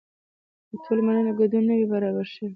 [0.69, 2.47] که ټول منلی ګډون نه وي برابر شوی.